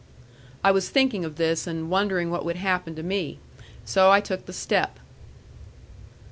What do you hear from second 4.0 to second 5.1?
I took the step.